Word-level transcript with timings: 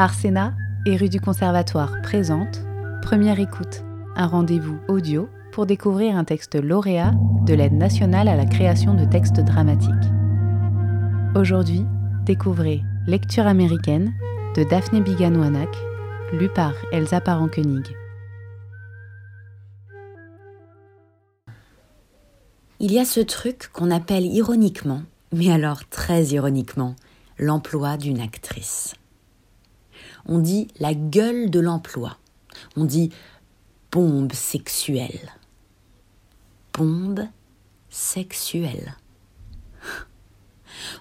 Arsena 0.00 0.54
et 0.86 0.96
rue 0.96 1.10
du 1.10 1.20
Conservatoire 1.20 2.00
présente 2.02 2.62
Première 3.02 3.38
écoute, 3.38 3.84
un 4.16 4.26
rendez-vous 4.26 4.78
audio 4.88 5.28
pour 5.52 5.66
découvrir 5.66 6.16
un 6.16 6.24
texte 6.24 6.54
lauréat 6.54 7.12
de 7.44 7.52
l'aide 7.52 7.74
nationale 7.74 8.26
à 8.28 8.34
la 8.34 8.46
création 8.46 8.94
de 8.94 9.04
textes 9.04 9.40
dramatiques. 9.40 9.90
Aujourd'hui, 11.36 11.84
découvrez 12.24 12.82
Lecture 13.06 13.46
américaine 13.46 14.14
de 14.56 14.64
Daphné 14.64 15.02
Biganouanak, 15.02 15.68
lu 16.32 16.48
par 16.48 16.72
Elsa 16.92 17.20
Parent-Koenig. 17.20 17.94
Il 22.78 22.90
y 22.90 22.98
a 22.98 23.04
ce 23.04 23.20
truc 23.20 23.68
qu'on 23.74 23.90
appelle 23.90 24.24
ironiquement, 24.24 25.02
mais 25.34 25.52
alors 25.52 25.86
très 25.90 26.24
ironiquement, 26.28 26.96
l'emploi 27.38 27.98
d'une 27.98 28.20
actrice. 28.20 28.94
On 30.26 30.38
dit 30.38 30.68
la 30.78 30.94
gueule 30.94 31.50
de 31.50 31.60
l'emploi. 31.60 32.16
On 32.76 32.84
dit 32.84 33.10
bombe 33.90 34.32
sexuelle. 34.32 35.32
Bombe 36.72 37.26
sexuelle. 37.88 38.96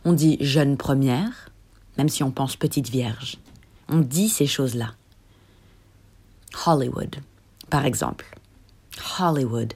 On 0.05 0.13
dit 0.13 0.37
jeune 0.41 0.77
première, 0.77 1.49
même 1.97 2.09
si 2.09 2.23
on 2.23 2.31
pense 2.31 2.55
petite 2.55 2.89
vierge. 2.89 3.37
On 3.87 3.99
dit 3.99 4.29
ces 4.29 4.47
choses-là. 4.47 4.95
Hollywood, 6.65 7.17
par 7.69 7.85
exemple. 7.85 8.37
Hollywood 9.19 9.73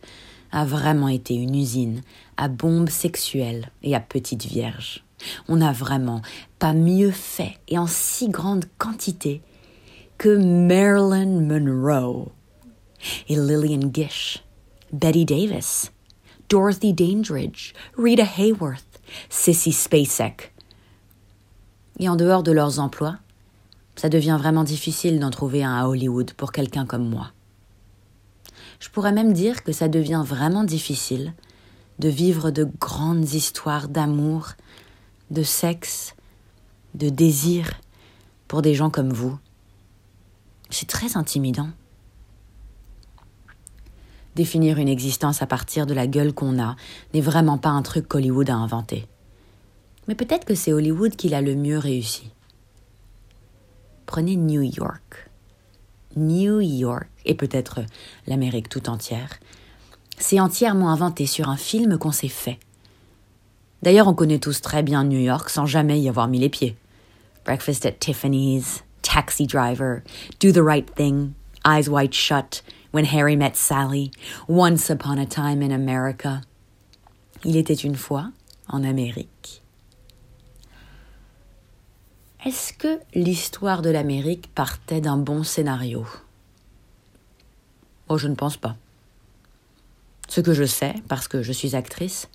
a 0.51 0.65
vraiment 0.65 1.07
été 1.07 1.33
une 1.33 1.55
usine 1.55 2.01
à 2.37 2.47
bombes 2.47 2.89
sexuelles 2.89 3.71
et 3.81 3.95
à 3.95 3.99
petites 3.99 4.45
vierges. 4.45 5.02
On 5.47 5.57
n'a 5.57 5.71
vraiment 5.71 6.21
pas 6.59 6.73
mieux 6.73 7.11
fait 7.11 7.57
et 7.67 7.77
en 7.77 7.87
si 7.87 8.29
grande 8.29 8.65
quantité 8.77 9.41
que 10.17 10.37
Marilyn 10.37 11.41
Monroe 11.41 12.29
et 13.27 13.35
Lillian 13.35 13.91
Gish, 13.93 14.43
Betty 14.91 15.25
Davis, 15.25 15.91
Dorothy 16.49 16.93
Dandridge, 16.93 17.73
Rita 17.97 18.25
Hayworth, 18.37 19.01
Cissy 19.29 19.71
Spacek. 19.71 20.53
Et 21.99 22.09
en 22.09 22.15
dehors 22.15 22.43
de 22.43 22.51
leurs 22.51 22.79
emplois, 22.79 23.17
ça 23.95 24.09
devient 24.09 24.37
vraiment 24.39 24.63
difficile 24.63 25.19
d'en 25.19 25.29
trouver 25.29 25.63
un 25.63 25.75
à 25.75 25.87
Hollywood 25.87 26.33
pour 26.33 26.51
quelqu'un 26.51 26.85
comme 26.85 27.07
moi. 27.07 27.31
Je 28.79 28.89
pourrais 28.89 29.11
même 29.11 29.33
dire 29.33 29.63
que 29.63 29.71
ça 29.71 29.87
devient 29.87 30.23
vraiment 30.25 30.63
difficile 30.63 31.33
de 31.99 32.09
vivre 32.09 32.51
de 32.51 32.67
grandes 32.79 33.33
histoires 33.33 33.87
d'amour, 33.87 34.49
de 35.33 35.43
sexe, 35.43 36.15
de 36.93 37.09
désir 37.09 37.81
pour 38.47 38.61
des 38.61 38.75
gens 38.75 38.89
comme 38.89 39.11
vous. 39.11 39.37
C'est 40.69 40.87
très 40.87 41.17
intimidant. 41.17 41.69
Définir 44.35 44.77
une 44.77 44.87
existence 44.87 45.41
à 45.41 45.47
partir 45.47 45.85
de 45.85 45.93
la 45.93 46.07
gueule 46.07 46.33
qu'on 46.33 46.61
a 46.61 46.75
n'est 47.13 47.21
vraiment 47.21 47.57
pas 47.57 47.69
un 47.69 47.81
truc 47.81 48.07
qu'Hollywood 48.07 48.49
a 48.49 48.55
inventé. 48.55 49.07
Mais 50.07 50.15
peut-être 50.15 50.45
que 50.45 50.55
c'est 50.55 50.73
Hollywood 50.73 51.15
qui 51.15 51.29
l'a 51.29 51.41
le 51.41 51.55
mieux 51.55 51.77
réussi. 51.77 52.31
Prenez 54.05 54.35
New 54.35 54.61
York. 54.61 55.29
New 56.15 56.61
York, 56.61 57.07
et 57.25 57.33
peut-être 57.33 57.81
l'Amérique 58.27 58.69
tout 58.69 58.87
entière, 58.87 59.39
c'est 60.19 60.39
entièrement 60.39 60.91
inventé 60.91 61.25
sur 61.25 61.49
un 61.49 61.57
film 61.57 61.97
qu'on 61.97 62.11
s'est 62.11 62.27
fait. 62.27 62.59
D'ailleurs, 63.83 64.07
on 64.07 64.13
connaît 64.13 64.39
tous 64.39 64.61
très 64.61 64.81
bien 64.81 65.03
New 65.03 65.19
York 65.19 65.49
sans 65.49 65.65
jamais 65.65 65.99
y 65.99 66.07
avoir 66.07 66.29
mis 66.29 66.39
les 66.39 66.47
pieds. 66.47 66.77
Breakfast 67.43 67.85
at 67.85 67.91
Tiffany's, 67.99 68.81
Taxi 69.01 69.45
Driver, 69.45 70.03
Do 70.39 70.53
the 70.53 70.63
Right 70.65 70.89
Thing, 70.95 71.33
Eyes 71.67 71.89
Wide 71.89 72.13
Shut, 72.13 72.63
When 72.93 73.05
Harry 73.05 73.35
Met 73.35 73.57
Sally, 73.57 74.11
Once 74.47 74.89
Upon 74.89 75.17
a 75.17 75.25
Time 75.25 75.61
in 75.61 75.71
America. 75.71 76.39
Il 77.43 77.57
était 77.57 77.73
une 77.73 77.97
fois 77.97 78.31
en 78.69 78.85
Amérique. 78.85 79.61
Est-ce 82.45 82.71
que 82.71 83.01
l'histoire 83.13 83.81
de 83.81 83.89
l'Amérique 83.89 84.49
partait 84.55 85.01
d'un 85.01 85.17
bon 85.17 85.43
scénario? 85.43 86.05
Oh, 88.07 88.17
je 88.17 88.29
ne 88.29 88.35
pense 88.35 88.55
pas. 88.55 88.77
Ce 90.29 90.39
que 90.39 90.53
je 90.53 90.63
sais, 90.63 90.95
parce 91.09 91.27
que 91.27 91.43
je 91.43 91.51
suis 91.51 91.75
actrice, 91.75 92.29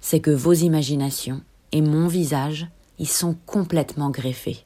c'est 0.00 0.20
que 0.20 0.30
vos 0.30 0.52
imaginations 0.52 1.42
et 1.72 1.80
mon 1.80 2.08
visage 2.08 2.68
y 2.98 3.06
sont 3.06 3.36
complètement 3.46 4.10
greffés. 4.10 4.64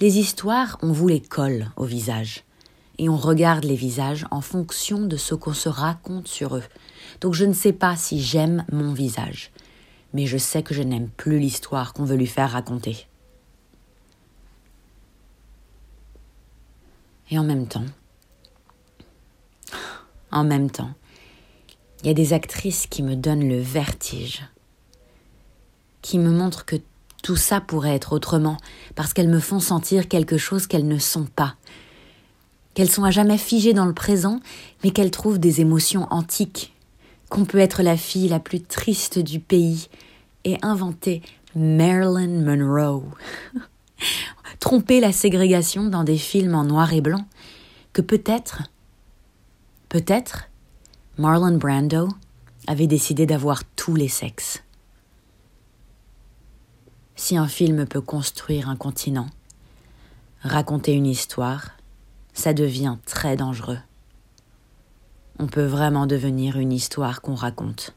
Les 0.00 0.18
histoires, 0.18 0.78
on 0.82 0.92
vous 0.92 1.08
les 1.08 1.20
colle 1.20 1.70
au 1.76 1.84
visage, 1.84 2.44
et 2.98 3.08
on 3.08 3.16
regarde 3.16 3.64
les 3.64 3.76
visages 3.76 4.26
en 4.30 4.40
fonction 4.40 5.06
de 5.06 5.16
ce 5.16 5.34
qu'on 5.34 5.54
se 5.54 5.68
raconte 5.68 6.28
sur 6.28 6.56
eux. 6.56 6.64
Donc 7.20 7.34
je 7.34 7.44
ne 7.44 7.52
sais 7.52 7.72
pas 7.72 7.96
si 7.96 8.20
j'aime 8.20 8.64
mon 8.72 8.92
visage 8.92 9.50
mais 10.14 10.26
je 10.26 10.38
sais 10.38 10.62
que 10.62 10.72
je 10.72 10.82
n'aime 10.82 11.08
plus 11.08 11.38
l'histoire 11.38 11.92
qu'on 11.92 12.04
veut 12.04 12.16
lui 12.16 12.28
faire 12.28 12.52
raconter. 12.52 13.06
Et 17.30 17.38
en 17.38 17.42
même 17.42 17.66
temps, 17.66 17.84
en 20.30 20.44
même 20.44 20.70
temps, 20.70 20.94
il 22.04 22.08
y 22.08 22.10
a 22.10 22.14
des 22.14 22.34
actrices 22.34 22.86
qui 22.86 23.02
me 23.02 23.16
donnent 23.16 23.48
le 23.48 23.58
vertige, 23.58 24.42
qui 26.02 26.18
me 26.18 26.30
montrent 26.30 26.66
que 26.66 26.76
tout 27.22 27.36
ça 27.36 27.62
pourrait 27.62 27.94
être 27.94 28.12
autrement, 28.12 28.58
parce 28.94 29.14
qu'elles 29.14 29.30
me 29.30 29.40
font 29.40 29.58
sentir 29.58 30.06
quelque 30.06 30.36
chose 30.36 30.66
qu'elles 30.66 30.86
ne 30.86 30.98
sont 30.98 31.24
pas, 31.24 31.54
qu'elles 32.74 32.90
sont 32.90 33.04
à 33.04 33.10
jamais 33.10 33.38
figées 33.38 33.72
dans 33.72 33.86
le 33.86 33.94
présent, 33.94 34.40
mais 34.82 34.90
qu'elles 34.90 35.10
trouvent 35.10 35.38
des 35.38 35.62
émotions 35.62 36.06
antiques, 36.10 36.74
qu'on 37.30 37.46
peut 37.46 37.58
être 37.58 37.82
la 37.82 37.96
fille 37.96 38.28
la 38.28 38.38
plus 38.38 38.60
triste 38.60 39.18
du 39.18 39.40
pays 39.40 39.88
et 40.44 40.58
inventer 40.60 41.22
Marilyn 41.56 42.42
Monroe. 42.44 43.04
Tromper 44.60 45.00
la 45.00 45.12
ségrégation 45.12 45.84
dans 45.84 46.04
des 46.04 46.18
films 46.18 46.54
en 46.54 46.64
noir 46.64 46.92
et 46.92 47.00
blanc, 47.00 47.24
que 47.94 48.02
peut-être, 48.02 48.64
peut-être, 49.88 50.50
Marlon 51.18 51.56
Brando 51.58 52.08
avait 52.66 52.86
décidé 52.86 53.26
d'avoir 53.26 53.64
tous 53.64 53.94
les 53.94 54.08
sexes. 54.08 54.62
Si 57.16 57.36
un 57.36 57.48
film 57.48 57.86
peut 57.86 58.00
construire 58.00 58.68
un 58.68 58.76
continent, 58.76 59.28
raconter 60.42 60.92
une 60.92 61.06
histoire, 61.06 61.70
ça 62.32 62.52
devient 62.52 62.96
très 63.06 63.36
dangereux 63.36 63.78
on 65.38 65.46
peut 65.46 65.64
vraiment 65.64 66.06
devenir 66.06 66.56
une 66.58 66.72
histoire 66.72 67.20
qu'on 67.20 67.34
raconte. 67.34 67.94